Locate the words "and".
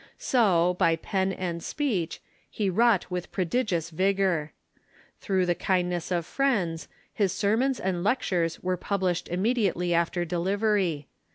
1.31-1.61, 7.79-8.03